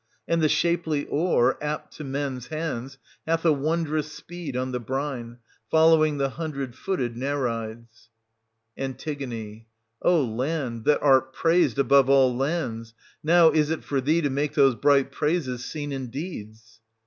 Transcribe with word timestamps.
And 0.27 0.41
the 0.41 0.49
shapely 0.49 1.05
oar, 1.05 1.63
apt 1.63 1.95
to 1.97 2.03
men's 2.03 2.47
hands, 2.47 2.97
hath 3.27 3.45
a 3.45 3.53
won 3.53 3.85
drous 3.85 4.05
speed 4.05 4.57
on 4.57 4.71
the 4.71 4.79
brine, 4.79 5.37
following 5.69 6.17
the 6.17 6.29
hundred 6.31 6.75
footed 6.75 7.15
Nereids. 7.15 8.09
An. 8.75 8.97
O 10.01 10.23
land 10.23 10.85
that 10.85 11.03
art 11.03 11.33
praised 11.33 11.77
above 11.77 12.09
all 12.09 12.35
lands, 12.35 12.95
now 13.23 13.49
is 13.51 13.67
720 13.67 13.77
it 13.77 13.83
for 13.85 14.01
thee 14.01 14.21
to 14.21 14.29
make 14.31 14.55
those 14.55 14.73
bright 14.73 15.11
praises 15.11 15.65
seen 15.65 15.91
in 15.91 16.07
deeds 16.07 16.81